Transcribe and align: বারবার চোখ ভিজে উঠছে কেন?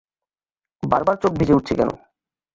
বারবার 0.83 1.15
চোখ 1.21 1.31
ভিজে 1.39 1.57
উঠছে 1.57 1.73
কেন? 1.79 1.89